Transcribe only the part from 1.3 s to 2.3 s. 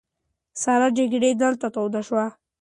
دلته توده شوه.